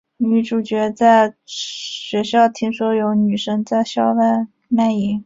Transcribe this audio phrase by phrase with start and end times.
[0.17, 5.19] 女主角在学校听说有女生在校外卖淫。